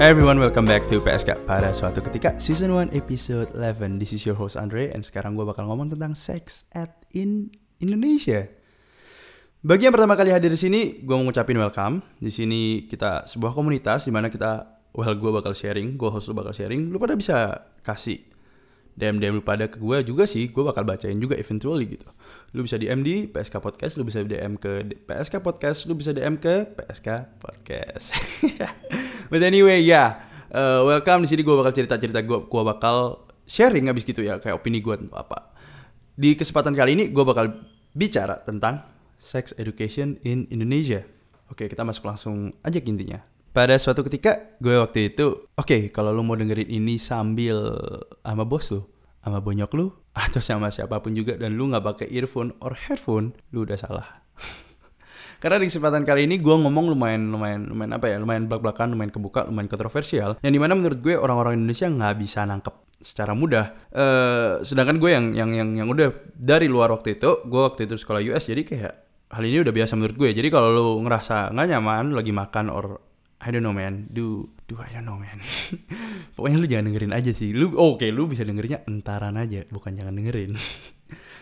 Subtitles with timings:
[0.00, 4.00] Hey everyone, welcome back to PSK pada suatu ketika season 1 episode 11.
[4.00, 7.52] This is your host Andre and sekarang gue bakal ngomong tentang sex at in
[7.84, 8.48] Indonesia.
[9.60, 12.00] Bagi yang pertama kali hadir di sini, gue mau ngucapin welcome.
[12.16, 16.34] Di sini kita sebuah komunitas di mana kita, well gue bakal sharing, gue host lu
[16.40, 16.88] bakal sharing.
[16.88, 18.24] Lu pada bisa kasih
[18.96, 22.08] DM DM lu pada ke gue juga sih, gue bakal bacain juga eventually gitu.
[22.56, 26.40] Lu bisa DM di PSK Podcast, lu bisa DM ke PSK Podcast, lu bisa DM
[26.40, 28.16] ke PSK Podcast.
[29.30, 30.08] But anyway, ya, yeah.
[30.50, 34.58] uh, welcome di sini gue bakal cerita-cerita gue, gue bakal sharing abis gitu ya, kayak
[34.58, 35.54] opini gue tentang apa.
[36.18, 37.62] Di kesempatan kali ini gue bakal
[37.94, 38.82] bicara tentang
[39.22, 41.06] sex education in Indonesia.
[41.46, 43.22] Oke, kita masuk langsung aja ke intinya.
[43.54, 47.70] Pada suatu ketika gue waktu itu, oke okay, kalau lu mau dengerin ini sambil
[48.26, 48.82] sama bos lu,
[49.22, 49.94] sama bonyok lu,
[50.26, 54.26] atau sama siapa pun juga dan lu nggak pakai earphone or headphone, lu udah salah.
[55.40, 58.92] Karena di kesempatan kali ini gue ngomong lumayan lumayan lumayan apa ya lumayan belak belakan
[58.92, 63.32] lumayan kebuka lumayan kontroversial yang di mana menurut gue orang-orang Indonesia nggak bisa nangkep secara
[63.32, 63.72] mudah.
[63.90, 67.96] Uh, sedangkan gue yang yang yang yang udah dari luar waktu itu, gue waktu itu
[67.96, 68.94] sekolah US jadi kayak
[69.32, 70.30] hal ini udah biasa menurut gue.
[70.36, 73.00] Jadi kalau lu ngerasa nggak nyaman lagi makan or
[73.40, 75.40] I don't know man, do do I don't know man.
[76.36, 77.56] Pokoknya lu jangan dengerin aja sih.
[77.56, 80.52] Lu oke, okay, lu bisa dengerinnya entaran aja, bukan jangan dengerin.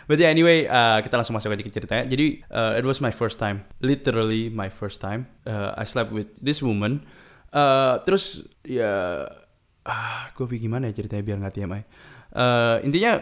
[0.09, 2.05] But yeah, anyway, uh, kita langsung masuk aja ke ceritanya.
[2.09, 5.29] Jadi, uh, it was my first time, literally my first time.
[5.45, 7.05] Uh, I slept with this woman.
[7.53, 9.29] Uh, terus ya,
[9.85, 11.83] ah, gue gimana ya ceritanya biar nggak TMI.
[12.33, 13.21] Uh, intinya,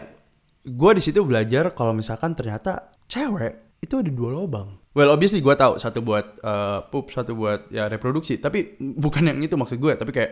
[0.63, 4.77] gue di situ belajar kalau misalkan ternyata cewek itu ada dua lubang.
[4.97, 8.41] Well, obviously gue tahu satu buat uh, pup, satu buat ya reproduksi.
[8.41, 9.93] Tapi bukan yang itu maksud gue.
[9.93, 10.31] Tapi kayak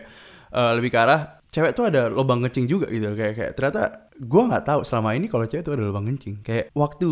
[0.50, 3.14] uh, lebih ke arah cewek tuh ada lubang kencing juga gitu.
[3.14, 6.42] Kayak kayak ternyata gue nggak tahu selama ini kalau cewek tuh ada lubang kencing.
[6.42, 7.08] Kayak waktu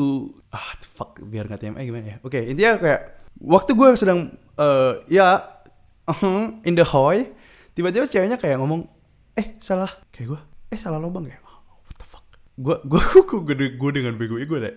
[0.51, 2.17] ah fuck biar nggak TMI gimana ya.
[2.27, 3.01] Oke okay, intinya kayak
[3.39, 5.63] waktu gue sedang uh, ya
[6.11, 7.31] uh, in the hallway
[7.79, 8.91] tiba-tiba ceweknya kayak ngomong
[9.39, 10.41] eh salah kayak gue
[10.75, 11.39] eh salah lubang ya.
[11.47, 12.27] Oh, what the fuck.
[12.59, 14.75] Gue gue gue dengan bego gue deh.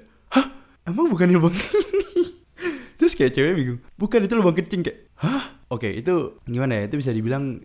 [0.87, 1.51] Emang bukan lubang
[2.97, 3.79] Terus kayak cewek bingung.
[3.99, 5.11] Bukan itu lubang kencing kayak.
[5.19, 5.59] Hah?
[5.67, 6.81] Oke, okay, itu gimana ya?
[6.87, 7.59] Itu bisa dibilang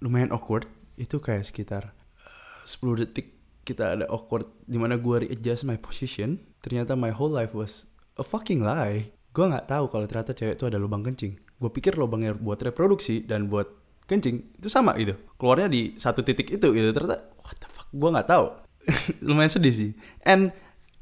[0.00, 0.64] lumayan awkward.
[0.96, 1.92] Itu kayak sekitar
[2.24, 3.36] uh, 10 detik
[3.68, 6.40] kita ada awkward di mana gue readjust my position.
[6.64, 7.84] Ternyata my whole life was
[8.16, 9.12] a fucking lie.
[9.36, 11.36] Gue nggak tahu kalau ternyata cewek itu ada lubang kencing.
[11.60, 13.68] Gue pikir lubangnya buat reproduksi dan buat
[14.08, 15.14] kencing itu sama gitu.
[15.36, 16.88] Keluarnya di satu titik itu gitu.
[16.96, 17.88] Ternyata what the fuck?
[17.92, 18.46] Gue nggak tahu.
[19.28, 19.90] lumayan sedih sih.
[20.24, 20.52] And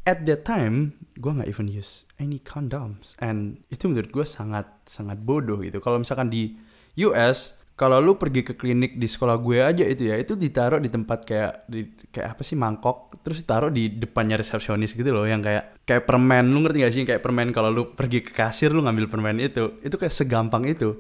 [0.03, 3.15] at that time gue nggak even use any condoms.
[3.23, 5.79] And itu menurut gue sangat sangat bodoh gitu.
[5.79, 6.57] Kalau misalkan di
[7.07, 10.93] US kalau lu pergi ke klinik di sekolah gue aja itu ya itu ditaruh di
[10.93, 13.23] tempat kayak di kayak apa sih mangkok.
[13.23, 16.51] Terus ditaruh di depannya resepsionis gitu loh yang kayak kayak permen.
[16.51, 19.79] Lu ngerti gak sih kayak permen kalau lu pergi ke kasir lu ngambil permen itu.
[19.83, 20.95] Itu kayak segampang itu.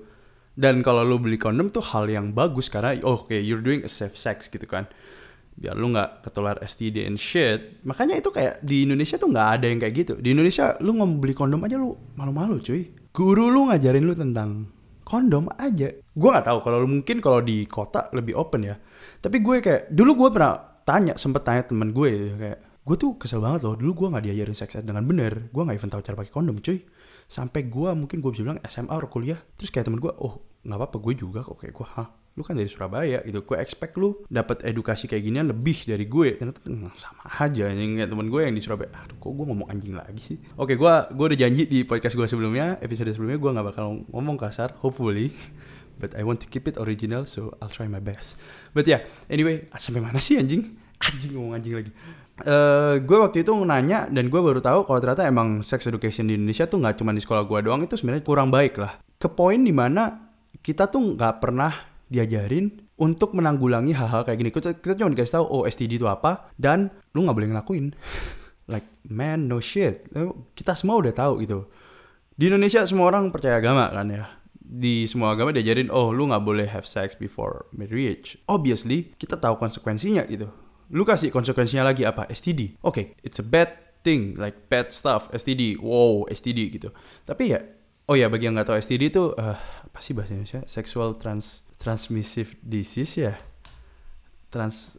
[0.53, 3.81] Dan kalau lu beli kondom tuh hal yang bagus karena oh, oke okay, you're doing
[3.89, 4.85] a safe sex gitu kan
[5.57, 7.83] biar lu nggak ketular STD and shit.
[7.85, 10.15] Makanya itu kayak di Indonesia tuh nggak ada yang kayak gitu.
[10.19, 12.89] Di Indonesia lu ngomong beli kondom aja lu malu-malu cuy.
[13.13, 14.67] Guru lu ngajarin lu tentang
[15.05, 15.93] kondom aja.
[15.93, 18.77] Gue nggak tahu kalau mungkin kalau di kota lebih open ya.
[19.21, 23.15] Tapi gue kayak dulu gue pernah tanya sempet tanya temen gue ya, kayak gue tuh
[23.15, 25.53] kesel banget loh dulu gue nggak diajarin seks dengan bener.
[25.53, 26.81] Gue nggak even tahu cara pakai kondom cuy
[27.32, 29.41] sampai gue mungkin gue bisa bilang SMA atau kuliah.
[29.56, 31.65] Terus kayak temen gue oh nggak apa-apa gue juga kok.
[31.65, 32.09] Kayak gue hah?
[32.37, 33.41] Lu kan dari Surabaya gitu.
[33.41, 36.37] Gue expect lu dapat edukasi kayak ginian lebih dari gue.
[36.37, 36.60] Ternyata
[37.00, 38.93] sama aja yang temen gue yang di Surabaya.
[39.00, 40.38] Aduh kok gue ngomong anjing lagi sih?
[40.60, 44.37] Oke gue gue udah janji di podcast gue sebelumnya episode sebelumnya gue nggak bakal ngomong
[44.37, 45.32] kasar hopefully.
[46.00, 48.37] But I want to keep it original so I'll try my best.
[48.76, 50.76] But yeah, anyway sampai mana sih anjing?
[51.03, 51.93] Anjing ngomong anjing lagi
[52.43, 56.35] Uh, gue waktu itu nanya dan gue baru tahu kalau ternyata emang sex education di
[56.35, 59.63] Indonesia tuh nggak cuma di sekolah gue doang itu sebenarnya kurang baik lah ke poin
[59.63, 61.71] di mana kita tuh nggak pernah
[62.11, 62.69] diajarin
[63.01, 64.51] untuk menanggulangi hal-hal kayak gini.
[64.53, 67.87] Kita, kita cuma dikasih tahu oh STD itu apa dan lu nggak boleh ngelakuin.
[68.73, 70.06] like man no shit.
[70.53, 71.67] Kita semua udah tahu gitu.
[72.37, 74.27] Di Indonesia semua orang percaya agama kan ya.
[74.62, 78.38] Di semua agama diajarin oh lu nggak boleh have sex before marriage.
[78.47, 80.53] Obviously kita tahu konsekuensinya gitu.
[80.93, 82.29] Lu kasih konsekuensinya lagi apa?
[82.29, 82.79] STD.
[82.85, 83.73] Oke, okay, it's a bad
[84.05, 85.81] thing like bad stuff STD.
[85.81, 86.93] Wow STD gitu.
[87.25, 87.61] Tapi ya
[88.11, 90.61] Oh ya, bagi yang nggak tahu STD itu uh, apa sih bahasa Indonesia?
[90.67, 93.35] Sexual trans transmissive disease ya
[94.47, 94.94] trans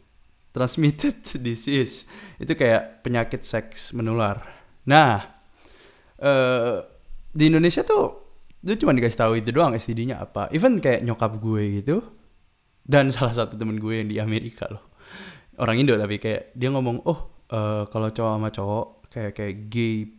[0.52, 2.04] transmitted disease
[2.36, 4.44] itu kayak penyakit seks menular
[4.84, 5.40] nah
[6.20, 6.84] uh,
[7.32, 8.20] di Indonesia tuh
[8.60, 12.04] itu cuma dikasih tahu itu doang STD-nya apa even kayak nyokap gue gitu
[12.84, 14.92] dan salah satu temen gue yang di Amerika loh
[15.58, 20.10] orang Indo tapi kayak dia ngomong oh uh, kalau cowok sama cowok kayak kayak gay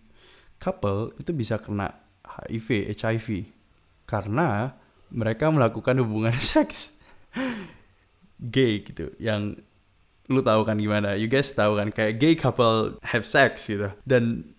[0.59, 1.91] couple itu bisa kena
[2.23, 3.27] HIV HIV
[4.07, 4.73] karena
[5.11, 6.95] mereka melakukan hubungan seks.
[8.35, 9.55] gay gitu yang
[10.25, 11.13] lu tahu kan gimana?
[11.15, 13.91] You guys tahu kan kayak gay couple have sex gitu.
[14.07, 14.55] Dan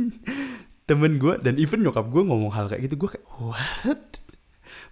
[0.88, 4.22] temen gue dan even nyokap gue ngomong hal kayak gitu gue kayak what?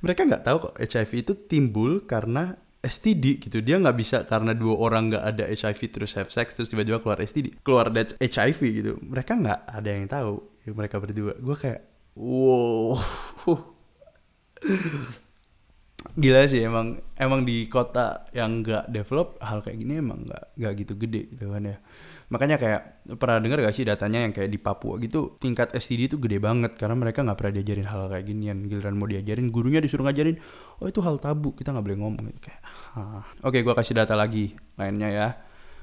[0.02, 3.58] Mereka nggak tahu kok HIV itu timbul karena STD gitu.
[3.58, 7.18] Dia nggak bisa karena dua orang nggak ada HIV terus have sex terus tiba-tiba keluar
[7.18, 8.92] STD keluar that's HIV gitu.
[9.02, 11.34] Mereka nggak ada yang tahu ya, mereka berdua.
[11.38, 11.82] Gue kayak
[12.14, 12.98] wow
[15.98, 20.72] gila sih emang emang di kota yang nggak develop hal kayak gini emang nggak nggak
[20.78, 21.76] gitu gede gitu kan ya.
[22.28, 26.16] Makanya kayak pernah dengar gak sih datanya yang kayak di Papua gitu tingkat STD itu
[26.20, 28.58] gede banget karena mereka nggak pernah diajarin hal kayak ginian.
[28.68, 30.36] Giliran mau diajarin gurunya disuruh ngajarin
[30.78, 32.24] oh itu hal tabu kita nggak boleh ngomong.
[32.30, 32.60] Gitu kayak
[32.94, 33.24] ah.
[33.42, 35.28] oke gue kasih data lagi lainnya ya.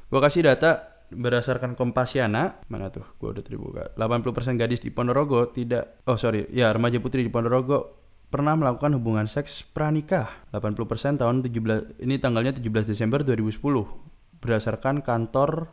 [0.07, 2.61] Gue kasih data berdasarkan Kompasiana.
[2.69, 3.03] Mana tuh?
[3.17, 3.83] Gue udah terbuka.
[3.97, 6.45] 80% gadis di Ponorogo tidak oh sorry.
[6.53, 8.04] Ya remaja putri di Ponorogo
[8.35, 13.63] pernah melakukan hubungan seks pranikah 80% tahun 17 ini tanggalnya 17 Desember 2010
[14.43, 15.71] berdasarkan kantor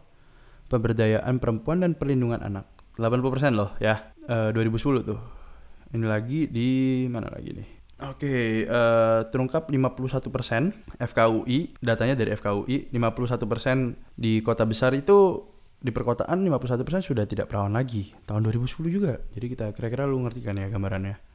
[0.71, 2.71] pemberdayaan perempuan dan perlindungan anak.
[2.95, 4.15] 80% loh ya.
[4.31, 5.19] Uh, eh, 2010 tuh.
[5.91, 7.69] Ini lagi di mana lagi nih?
[8.07, 15.51] Oke, okay, uh, terungkap 51% FKUI, datanya dari FKUI, 51% di kota besar itu
[15.83, 18.15] di perkotaan 51% sudah tidak perawan lagi.
[18.23, 19.19] Tahun 2010 juga.
[19.35, 21.32] Jadi kita kira-kira lu ngerti kan ya gambarannya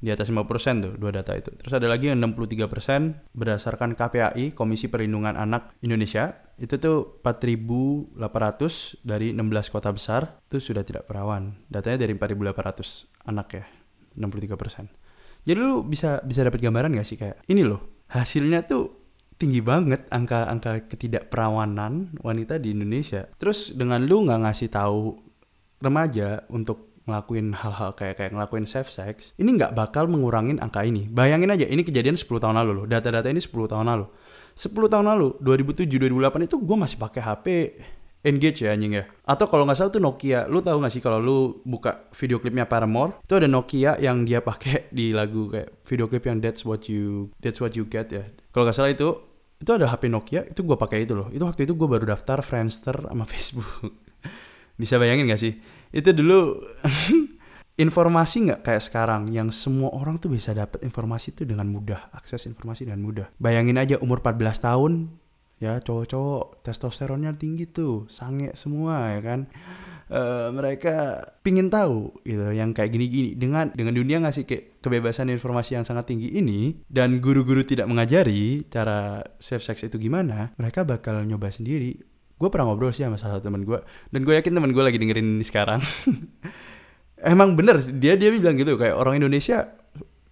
[0.00, 0.40] di atas 5%
[0.84, 1.50] tuh dua data itu.
[1.54, 8.20] Terus ada lagi yang 63% berdasarkan KPAI Komisi Perlindungan Anak Indonesia itu tuh 4.800
[9.02, 11.56] dari 16 kota besar itu sudah tidak perawan.
[11.66, 13.64] Datanya dari 4.800 anak ya,
[14.18, 14.90] 63%.
[15.44, 19.04] Jadi lu bisa bisa dapat gambaran gak sih kayak ini loh hasilnya tuh
[19.34, 23.26] tinggi banget angka-angka ketidakperawanan wanita di Indonesia.
[23.36, 25.18] Terus dengan lu nggak ngasih tahu
[25.82, 31.08] remaja untuk ngelakuin hal-hal kayak kayak ngelakuin safe sex, ini nggak bakal mengurangin angka ini.
[31.08, 32.84] Bayangin aja, ini kejadian 10 tahun lalu loh.
[32.88, 34.06] Data-data ini 10 tahun lalu.
[34.56, 37.46] 10 tahun lalu, 2007, 2008 itu gue masih pakai HP
[38.24, 39.04] Engage ya anjing ya.
[39.28, 40.48] Atau kalau nggak salah tuh Nokia.
[40.48, 44.40] Lu tahu nggak sih kalau lu buka video klipnya Paramore, itu ada Nokia yang dia
[44.40, 48.24] pakai di lagu kayak video klip yang That's What You That's What You Get ya.
[48.48, 49.12] Kalau nggak salah itu
[49.60, 51.28] itu ada HP Nokia, itu gue pakai itu loh.
[51.28, 53.92] Itu waktu itu gue baru daftar Friendster sama Facebook.
[54.74, 55.54] Bisa bayangin gak sih?
[55.94, 56.58] Itu dulu
[57.74, 62.46] informasi nggak kayak sekarang yang semua orang tuh bisa dapat informasi itu dengan mudah, akses
[62.46, 63.26] informasi dengan mudah.
[63.42, 64.92] Bayangin aja umur 14 tahun
[65.62, 69.40] ya cowok-cowok testosteronnya tinggi tuh, sange semua ya kan.
[70.04, 75.80] Uh, mereka pingin tahu gitu yang kayak gini-gini dengan dengan dunia ngasih kayak kebebasan informasi
[75.80, 81.24] yang sangat tinggi ini dan guru-guru tidak mengajari cara safe sex itu gimana mereka bakal
[81.24, 83.78] nyoba sendiri gue pernah ngobrol sih sama salah satu teman gue
[84.10, 85.80] dan gue yakin teman gue lagi dengerin ini sekarang.
[87.24, 89.70] Emang bener dia dia bilang gitu kayak orang Indonesia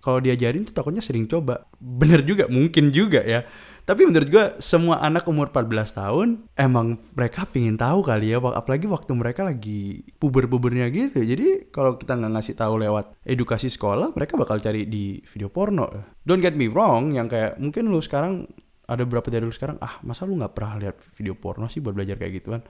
[0.03, 1.71] kalau diajarin tuh takutnya sering coba.
[1.79, 3.47] Bener juga mungkin juga ya.
[3.83, 8.87] Tapi menurut gue semua anak umur 14 tahun emang mereka pingin tahu kali ya apalagi
[8.87, 11.23] waktu mereka lagi puber-pubernya gitu.
[11.23, 15.91] Jadi kalau kita nggak ngasih tahu lewat edukasi sekolah mereka bakal cari di video porno.
[16.23, 18.47] Don't get me wrong yang kayak mungkin lu sekarang
[18.95, 19.81] ada beberapa dari lu sekarang?
[19.81, 22.63] Ah masa lu nggak pernah lihat video porno sih buat belajar kayak gituan?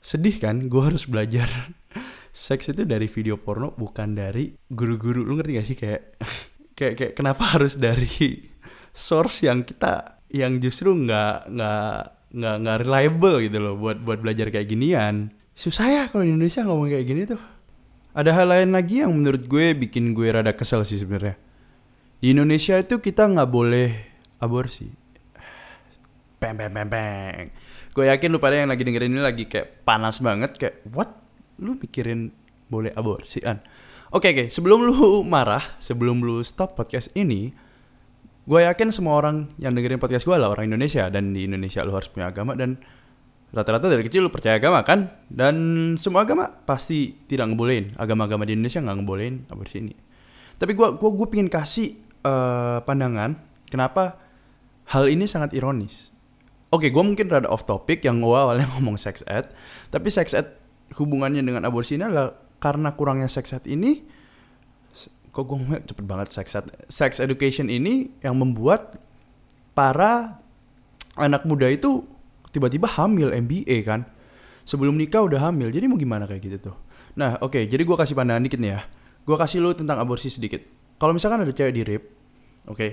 [0.00, 1.46] Sedih kan gue harus belajar.
[2.32, 5.26] Seks itu dari video porno bukan dari guru-guru.
[5.26, 6.02] Lu ngerti gak sih kayak
[6.78, 8.08] kayak kayak kenapa harus dari
[8.96, 11.94] source yang kita yang justru nggak nggak
[12.30, 15.34] nggak nggak reliable gitu loh buat buat belajar kayak ginian.
[15.52, 17.42] Susah ya kalau di Indonesia ngomong kayak gini tuh.
[18.10, 21.38] Ada hal lain lagi yang menurut gue bikin gue rada kesel sih sebenarnya.
[22.20, 23.88] Di Indonesia itu kita nggak boleh
[24.40, 24.99] aborsi
[26.40, 27.44] Bang bang bang bang.
[27.92, 31.12] Gue yakin lu pada yang lagi dengerin ini lagi kayak panas banget kayak what?
[31.60, 32.32] Lu mikirin
[32.72, 33.60] boleh aborsi an?
[34.10, 34.46] Oke okay, oke, okay.
[34.48, 37.52] sebelum lu marah, sebelum lu stop podcast ini,
[38.50, 41.94] gue yakin semua orang yang dengerin podcast gue lah orang Indonesia dan di Indonesia lu
[41.94, 42.82] harus punya agama dan
[43.54, 45.54] rata-rata dari kecil lu percaya agama kan dan
[45.94, 49.94] semua agama pasti tidak ngebolehin agama-agama di Indonesia nggak ngebolehin aborsi ini
[50.58, 53.38] tapi gue gua gue pingin kasih uh, pandangan
[53.70, 54.18] kenapa
[54.90, 56.10] hal ini sangat ironis
[56.70, 59.50] Oke, okay, gue mungkin rada off topic yang gue awalnya ngomong sex ed,
[59.90, 60.46] tapi sex ed
[60.94, 64.06] hubungannya dengan aborsi ini adalah karena kurangnya sex ed ini,
[65.34, 69.02] kok gue ngomong cepet banget sex ed, sex education ini yang membuat
[69.74, 70.38] para
[71.18, 72.06] anak muda itu
[72.54, 74.06] tiba-tiba hamil MBA kan,
[74.62, 76.76] sebelum nikah udah hamil, jadi mau gimana kayak gitu tuh.
[77.18, 78.86] Nah, oke, okay, jadi gue kasih pandangan dikit nih ya,
[79.26, 80.62] gue kasih lu tentang aborsi sedikit.
[81.02, 82.06] Kalau misalkan ada cewek di rape,
[82.70, 82.90] oke, okay,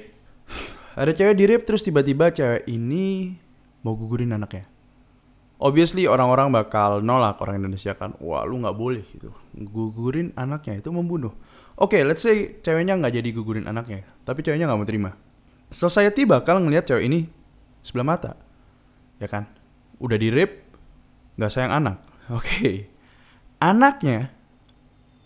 [0.98, 3.38] ada cewek di rape terus tiba-tiba cewek ini
[3.88, 4.67] mau gugurin anaknya.
[5.58, 10.91] Obviously orang-orang bakal nolak orang Indonesia kan, wah lu nggak boleh gitu, gugurin anaknya itu
[10.91, 11.32] membunuh.
[11.79, 15.12] Oke, okay, let's say ceweknya nggak jadi gugurin anaknya, tapi ceweknya nggak mau terima.
[15.67, 17.27] society bakal ngelihat cewek ini
[17.82, 18.32] sebelah mata.
[19.17, 19.50] Ya kan?
[19.98, 20.62] Udah di rape,
[21.39, 21.98] nggak sayang anak.
[22.38, 22.44] Oke.
[22.44, 22.75] Okay.
[23.58, 24.29] Anaknya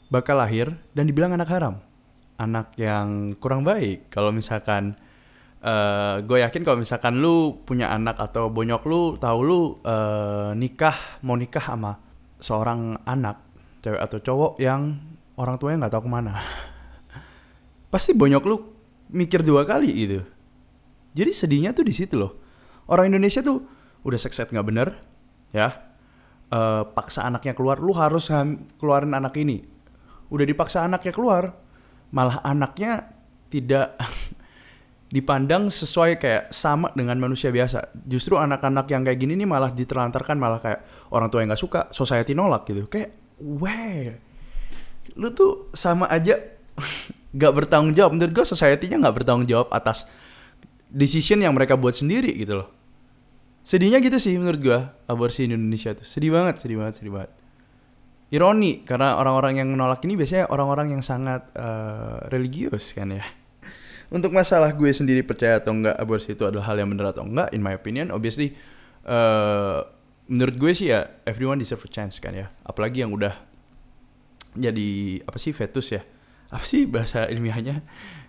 [0.07, 1.83] bakal lahir dan dibilang anak haram.
[2.39, 4.07] Anak yang kurang baik.
[4.07, 4.95] Kalau misalkan
[5.61, 11.21] uh, gue yakin kalau misalkan lu punya anak atau bonyok lu tahu lu uh, nikah
[11.25, 11.97] mau nikah sama
[12.41, 13.41] seorang anak
[13.81, 14.97] cewek atau cowok yang
[15.37, 16.31] orang tuanya nggak tahu ke mana.
[17.93, 18.57] Pasti bonyok lu
[19.13, 20.19] mikir dua kali gitu.
[21.11, 22.39] Jadi sedihnya tuh di situ loh.
[22.87, 23.63] Orang Indonesia tuh
[24.01, 24.87] udah sekset nggak bener
[25.53, 25.89] ya.
[26.51, 28.27] Uh, paksa anaknya keluar lu harus
[28.75, 29.63] keluarin anak ini.
[30.31, 31.55] Udah dipaksa anaknya keluar
[32.11, 33.07] malah anaknya
[33.47, 33.95] tidak
[35.11, 37.91] dipandang sesuai kayak sama dengan manusia biasa.
[38.07, 41.81] Justru anak-anak yang kayak gini nih malah diterlantarkan malah kayak orang tua yang nggak suka,
[41.91, 42.87] society nolak gitu.
[42.87, 43.11] Kayak,
[43.43, 44.15] weh,
[45.19, 46.39] lu tuh sama aja
[47.43, 48.15] gak bertanggung jawab.
[48.15, 50.07] Menurut gue society-nya gak bertanggung jawab atas
[50.87, 52.71] decision yang mereka buat sendiri gitu loh.
[53.61, 54.79] Sedihnya gitu sih menurut gue
[55.11, 56.07] aborsi Indonesia tuh.
[56.07, 57.31] Sedih banget, sedih banget, sedih banget.
[58.31, 63.40] Ironi karena orang-orang yang menolak ini biasanya orang-orang yang sangat uh, religius kan ya
[64.11, 67.49] untuk masalah gue sendiri percaya atau enggak aborsi itu adalah hal yang benar atau enggak
[67.55, 68.53] in my opinion obviously
[69.07, 69.87] uh,
[70.31, 72.47] menurut gue sih ya everyone deserve a chance kan ya.
[72.63, 73.35] Apalagi yang udah
[74.55, 76.01] jadi apa sih fetus ya?
[76.55, 77.79] Apa sih bahasa ilmiahnya?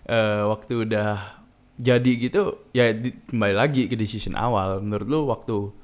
[0.07, 1.43] Uh, waktu udah
[1.75, 4.79] jadi gitu ya di, kembali lagi ke decision awal.
[4.79, 5.75] Menurut lu waktu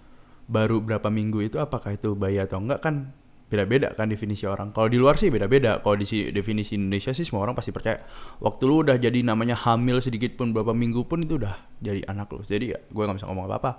[0.47, 3.11] baru berapa minggu itu apakah itu bayi atau enggak kan
[3.49, 4.69] beda-beda kan definisi orang.
[4.69, 5.81] Kalau di luar sih beda-beda.
[5.81, 7.97] Kalau di definisi Indonesia sih semua orang pasti percaya.
[8.37, 12.29] Waktu lu udah jadi namanya hamil sedikit pun beberapa minggu pun itu udah jadi anak
[12.29, 12.45] lu.
[12.45, 13.71] Jadi ya gue gak bisa ngomong apa-apa.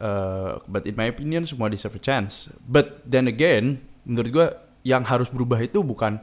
[0.00, 2.52] Uh, but in my opinion semua deserve a chance.
[2.60, 4.46] But then again, menurut gue
[4.84, 6.20] yang harus berubah itu bukan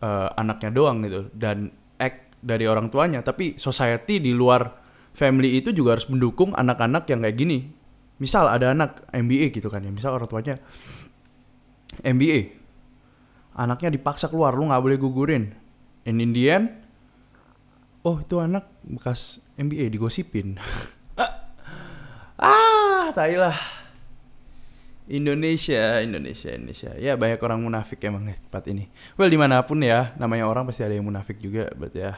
[0.00, 4.64] uh, anaknya doang gitu dan act dari orang tuanya, tapi society di luar
[5.16, 7.58] family itu juga harus mendukung anak-anak yang kayak gini.
[8.18, 10.56] Misal ada anak MBA gitu kan ya, misal orang tuanya
[12.04, 12.54] MBA
[13.58, 15.44] anaknya dipaksa keluar lu nggak boleh gugurin
[16.06, 16.70] in Indian
[18.06, 20.56] oh itu anak bekas MBA digosipin
[22.38, 23.56] ah tai lah
[25.08, 26.92] Indonesia, Indonesia, Indonesia.
[27.00, 28.92] Ya banyak orang munafik emang ya tempat ini.
[29.16, 32.12] Well di mana pun ya, namanya orang pasti ada yang munafik juga, but ya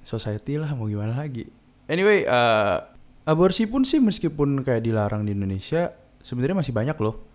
[0.00, 1.44] society lah mau gimana lagi.
[1.84, 2.88] Anyway, uh,
[3.28, 5.92] aborsi pun sih meskipun kayak dilarang di Indonesia,
[6.24, 7.33] sebenarnya masih banyak loh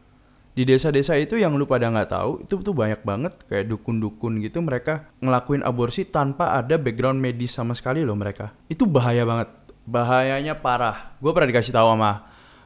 [0.58, 4.60] di desa-desa itu yang lu pada nggak tahu itu tuh banyak banget kayak dukun-dukun gitu
[4.60, 8.52] mereka ngelakuin aborsi tanpa ada background medis sama sekali loh mereka.
[8.68, 9.54] Itu bahaya banget.
[9.86, 11.16] Bahayanya parah.
[11.22, 12.12] Gue pernah dikasih tahu sama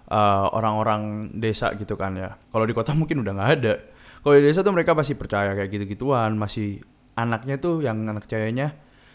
[0.09, 2.33] uh, orang-orang desa gitu kan ya.
[2.49, 3.73] Kalau di kota mungkin udah nggak ada.
[4.23, 6.79] Kalau di desa tuh mereka pasti percaya kayak gitu-gituan masih
[7.13, 8.73] anaknya tuh yang anak ceweknya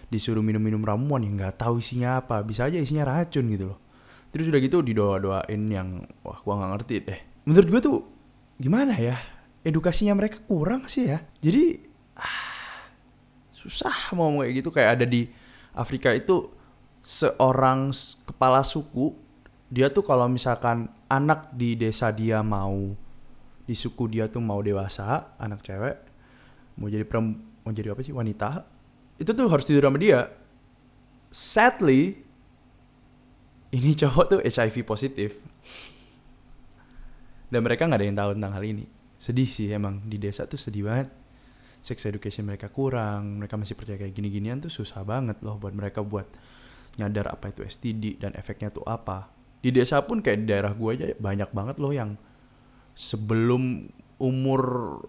[0.09, 3.79] disuruh minum-minum ramuan yang nggak tahu isinya apa bisa aja isinya racun gitu loh.
[4.29, 7.21] Terus udah gitu didoa-doain yang wah gua nggak ngerti deh.
[7.49, 7.97] Menurut gue tuh
[8.59, 9.17] gimana ya?
[9.63, 11.23] Edukasinya mereka kurang sih ya.
[11.41, 11.79] Jadi
[12.19, 12.91] ah,
[13.55, 14.69] susah mau kayak gitu.
[14.75, 15.31] Kayak ada di
[15.75, 16.51] Afrika itu
[17.03, 17.95] seorang
[18.27, 19.15] kepala suku
[19.71, 22.93] dia tuh kalau misalkan anak di desa dia mau
[23.69, 25.97] di suku dia tuh mau dewasa anak cewek
[26.81, 28.65] mau jadi perem mau jadi apa sih wanita
[29.19, 30.31] itu tuh harus tidur sama dia.
[31.29, 32.25] Sadly
[33.75, 35.37] ini cowok tuh HIV positif
[37.49, 38.85] dan mereka nggak ada yang tahu tentang hal ini.
[39.19, 40.05] Sedih sih emang.
[40.05, 41.09] Di desa tuh sedih banget.
[41.81, 43.43] Sex education mereka kurang.
[43.43, 46.29] Mereka masih percaya kayak gini-ginian tuh susah banget loh buat mereka buat
[46.99, 49.33] nyadar apa itu STD dan efeknya tuh apa.
[49.59, 52.15] Di desa pun kayak di daerah gue aja banyak banget loh yang
[52.95, 54.63] sebelum umur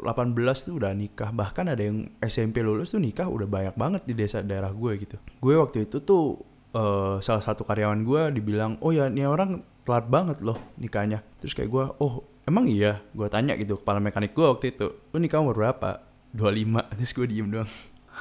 [0.06, 0.38] 18
[0.70, 1.34] tuh udah nikah.
[1.34, 5.18] Bahkan ada yang SMP lulus tuh nikah udah banyak banget di desa daerah gue gitu.
[5.42, 6.40] Gue waktu itu tuh
[6.74, 11.26] uh, salah satu karyawan gue dibilang oh ya ini orang telat banget loh nikahnya.
[11.42, 13.02] Terus kayak gue oh emang iya?
[13.14, 16.06] Gue tanya gitu kepala mekanik gue waktu itu lu nikah umur berapa?
[16.34, 17.70] 25 terus gue diem doang.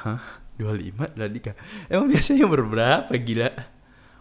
[0.01, 0.41] Hah?
[0.59, 1.55] 25 udah nikah?
[1.87, 3.49] Emang biasanya umur berapa gila?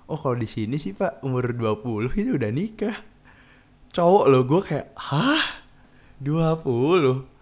[0.08, 2.96] Oh kalau di sini sih pak umur 20 itu udah nikah.
[3.92, 5.44] Cowok lo gue kayak hah?
[6.20, 7.38] 20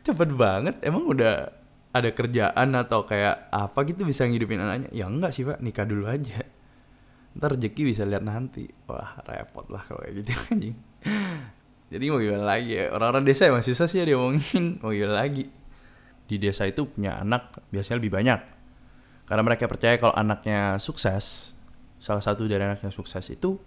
[0.00, 1.59] cepet banget emang udah
[1.90, 4.90] ada kerjaan atau kayak apa gitu bisa ngidupin anaknya?
[4.94, 5.58] Ya enggak sih pak.
[5.58, 6.46] Nikah dulu aja.
[7.34, 8.70] Ntar rezeki bisa lihat nanti.
[8.86, 10.76] Wah repot lah kalau kayak gitu anjing.
[11.90, 12.94] Jadi mau gimana lagi ya?
[12.94, 15.50] Orang-orang desa emang susah sih ya diomongin mau gimana lagi?
[16.30, 18.40] Di desa itu punya anak biasanya lebih banyak.
[19.26, 21.54] Karena mereka percaya kalau anaknya sukses
[21.98, 23.58] salah satu dari anaknya sukses itu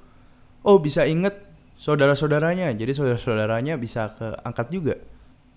[0.63, 1.35] oh bisa inget
[1.75, 2.71] saudara-saudaranya.
[2.71, 4.95] Jadi saudara-saudaranya bisa keangkat juga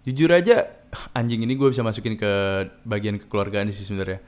[0.06, 0.70] jujur aja
[1.12, 2.32] anjing ini gue bisa masukin ke
[2.86, 4.22] bagian kekeluargaan sih sebenarnya.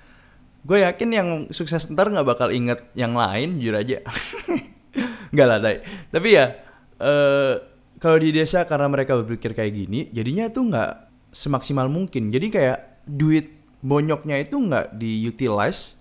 [0.67, 4.03] Gue yakin yang sukses ntar nggak bakal inget yang lain jujur aja.
[5.33, 5.77] Nggak lah Dai.
[6.09, 6.57] tapi ya
[6.99, 7.55] eh
[8.01, 10.93] kalau di desa karena mereka berpikir kayak gini jadinya tuh nggak
[11.31, 12.33] semaksimal mungkin.
[12.35, 13.55] Jadi kayak duit
[13.85, 15.95] bonyoknya itu nggak diutilize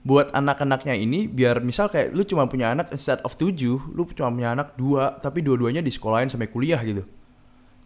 [0.00, 4.32] buat anak-anaknya ini biar misal kayak lu cuma punya anak instead of tujuh lu cuma
[4.32, 7.04] punya anak dua tapi dua-duanya di sekolahin sampai kuliah gitu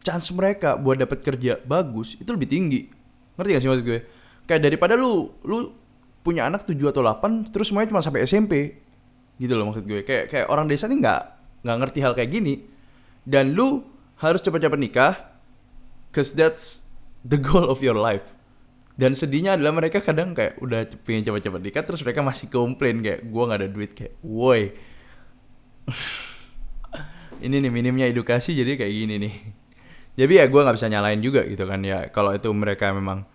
[0.05, 2.81] chance mereka buat dapat kerja bagus itu lebih tinggi.
[3.41, 4.01] Ngerti gak sih maksud gue?
[4.45, 5.73] Kayak daripada lu lu
[6.21, 8.85] punya anak 7 atau 8 terus semuanya cuma sampai SMP
[9.41, 10.05] gitu loh maksud gue.
[10.05, 11.23] Kayak kayak orang desa nih nggak
[11.65, 12.55] nggak ngerti hal kayak gini.
[13.25, 13.81] Dan lu
[14.21, 15.17] harus cepat-cepat nikah
[16.13, 16.85] cause that's
[17.25, 18.37] the goal of your life.
[18.95, 23.27] Dan sedihnya adalah mereka kadang kayak udah pengen cepat-cepat nikah terus mereka masih komplain kayak
[23.27, 24.71] gua nggak ada duit kayak woi.
[27.45, 29.64] Ini nih minimnya edukasi jadi kayak gini nih
[30.15, 32.07] jadi ya gua nggak bisa nyalain juga gitu kan ya.
[32.15, 33.27] Kalau itu mereka memang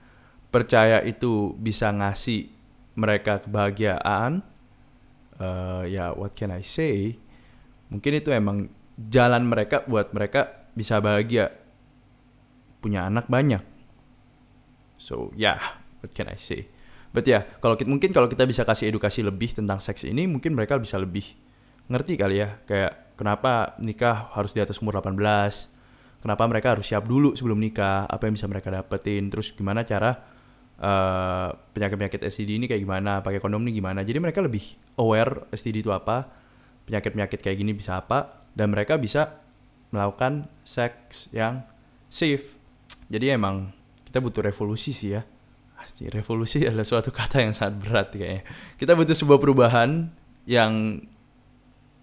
[0.48, 2.48] percaya itu bisa ngasih
[2.96, 4.42] mereka kebahagiaan
[5.40, 7.20] eh, ya what can I say?
[7.92, 11.52] Mungkin itu emang jalan mereka buat mereka bisa bahagia.
[12.80, 13.64] Punya anak banyak.
[14.96, 15.60] So yeah
[16.00, 16.72] what can I say?
[17.12, 20.56] But ya yeah, kalau mungkin kalau kita bisa kasih edukasi lebih tentang seks ini mungkin
[20.56, 21.28] mereka bisa lebih
[21.92, 22.64] ngerti kali ya.
[22.64, 25.79] Kayak kenapa nikah harus di atas umur 18
[26.20, 30.16] kenapa mereka harus siap dulu sebelum nikah apa yang bisa mereka dapetin terus gimana cara
[30.80, 34.02] uh, penyakit-penyakit STD ini kayak gimana pakai kondom ini gimana.
[34.02, 34.64] Jadi mereka lebih
[34.98, 36.32] aware STD itu apa
[36.88, 39.44] penyakit-penyakit kayak gini bisa apa dan mereka bisa
[39.94, 41.62] melakukan seks yang
[42.10, 42.58] safe.
[43.10, 43.70] Jadi emang
[44.08, 45.22] kita butuh revolusi sih ya.
[46.10, 48.44] Revolusi adalah suatu kata yang sangat berat kayaknya.
[48.80, 50.10] Kita butuh sebuah perubahan
[50.50, 51.04] yang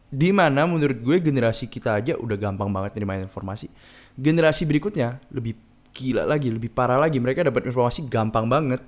[0.06, 3.66] di mana menurut gue generasi kita aja udah gampang banget nerima informasi.
[4.14, 5.58] Generasi berikutnya lebih
[5.90, 7.18] gila lagi lebih parah lagi.
[7.18, 8.84] Mereka dapat informasi gampang banget.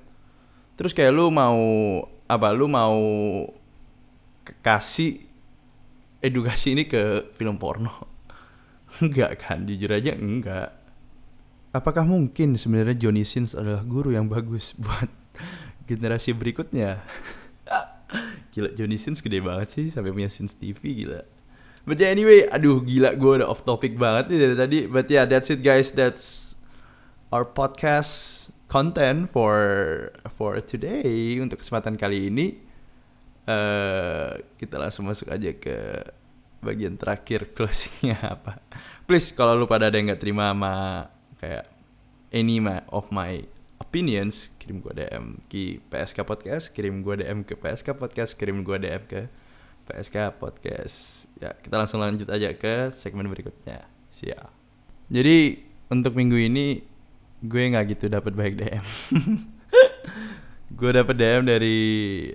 [0.78, 1.58] Terus kayak lu mau
[2.28, 2.96] apa lu mau
[4.62, 5.26] kasih
[6.22, 7.90] edukasi ini ke film porno?
[9.02, 9.66] Enggak kan?
[9.68, 10.72] Jujur aja enggak.
[11.76, 15.12] Apakah mungkin sebenarnya Johnny Sins adalah guru yang bagus buat
[15.84, 17.04] generasi berikutnya
[18.58, 21.22] Gila Johnny Sins gede banget sih sampai punya Sins TV gila.
[21.86, 24.78] But yeah, anyway, aduh gila gue udah off topic banget nih dari tadi.
[24.90, 25.94] But yeah, that's it guys.
[25.94, 26.58] That's
[27.30, 29.54] our podcast content for
[30.34, 32.58] for today untuk kesempatan kali ini.
[33.46, 36.04] Uh, kita langsung masuk aja ke
[36.58, 38.58] bagian terakhir closingnya apa.
[39.06, 40.74] Please kalau lu pada ada yang nggak terima sama
[41.38, 41.64] kayak
[42.34, 42.58] any
[42.90, 43.46] of my
[43.88, 48.76] opinions kirim gue DM ke PSK Podcast kirim gue DM ke PSK Podcast kirim gue
[48.76, 49.32] DM ke
[49.88, 51.24] PSK Podcast.
[51.40, 53.88] Ya kita langsung lanjut aja ke segmen berikutnya.
[54.12, 54.52] Siap.
[55.08, 56.84] Jadi untuk minggu ini
[57.40, 58.84] gue nggak gitu dapat baik DM
[60.78, 61.78] gue dapat DM dari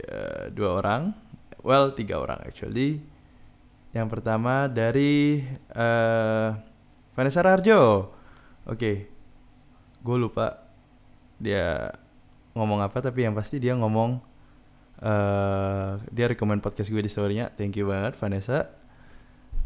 [0.09, 1.13] uh, dua orang.
[1.61, 2.97] Well tiga orang actually.
[3.93, 5.45] Yang pertama dari
[5.77, 6.57] uh,
[7.13, 8.09] Vanessa Rarjo
[8.65, 8.73] oke.
[8.73, 8.95] Okay.
[10.03, 10.62] gue lupa
[11.43, 11.91] dia
[12.55, 14.23] ngomong apa tapi yang pasti dia ngomong
[15.03, 17.51] uh, dia rekomend podcast gue di storynya.
[17.51, 18.71] Thank you banget Vanessa.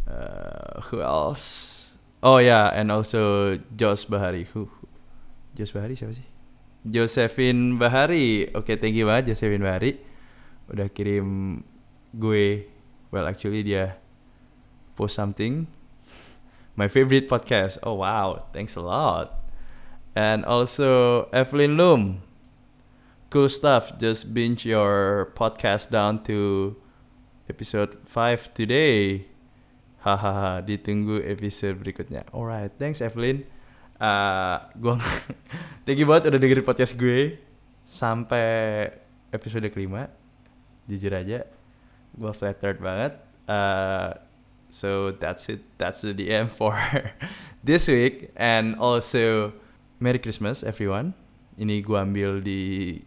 [0.09, 1.75] Uh, who else?
[2.25, 4.49] Oh ya yeah, and also Jos Bahari.
[4.57, 4.65] Who
[5.53, 6.25] Jos Bahari siapa sih?
[6.87, 8.49] Josephine Bahari.
[8.57, 10.01] Oke okay, thank you banget Josephine Bahari.
[10.73, 11.61] Udah kirim
[12.17, 12.65] gue.
[13.13, 14.01] Well actually dia
[14.97, 15.69] post something.
[16.73, 17.77] My favorite podcast.
[17.85, 18.49] Oh wow.
[18.55, 19.46] Thanks a lot
[20.17, 22.25] and also Evelyn Loom.
[23.29, 23.93] Cool stuff.
[24.01, 26.73] Just binge your podcast down to
[27.45, 29.29] episode 5 today.
[30.01, 32.25] Hahaha, ditunggu episode berikutnya.
[32.33, 33.45] Alright, thanks Evelyn.
[34.01, 34.97] Uh, gua
[35.85, 37.37] thank you banget udah dengerin podcast gue
[37.85, 38.89] sampai
[39.29, 40.09] episode kelima.
[40.89, 41.45] Jujur aja,
[42.17, 43.21] gue flattered banget.
[43.45, 44.17] Uh,
[44.69, 45.61] so that's it.
[45.77, 46.73] That's the DM for
[47.67, 49.53] this week, and also
[49.97, 51.17] Merry Christmas everyone.
[51.57, 53.01] Ini gue ambil di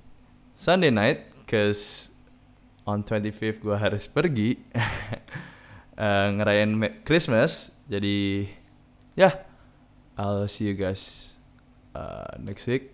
[0.59, 2.11] Sunday night, cause
[2.83, 4.59] on 25th gue harus pergi
[5.94, 6.74] uh, ngerayain
[7.07, 7.70] Christmas.
[7.87, 8.50] Jadi
[9.14, 9.35] ya, yeah,
[10.18, 11.38] I'll see you guys
[11.94, 12.90] uh, next week.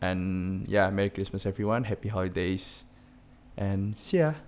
[0.00, 2.88] And yeah, Merry Christmas everyone, Happy Holidays,
[3.60, 4.40] and see ya.